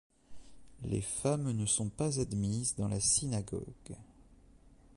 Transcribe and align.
Les 0.83 0.99
femmes 0.99 1.51
ne 1.51 1.67
sont 1.67 1.89
pas 1.89 2.19
admises 2.19 2.73
dans 2.75 2.87
la 2.87 2.99
synagogue. 2.99 3.61